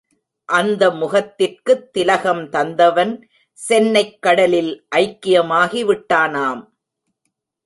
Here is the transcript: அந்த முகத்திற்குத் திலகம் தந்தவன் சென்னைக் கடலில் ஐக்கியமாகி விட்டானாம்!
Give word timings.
அந்த 0.49 0.91
முகத்திற்குத் 0.91 1.91
திலகம் 1.91 2.49
தந்தவன் 2.49 3.13
சென்னைக் 3.59 4.19
கடலில் 4.21 4.73
ஐக்கியமாகி 4.95 5.83
விட்டானாம்! 5.85 6.63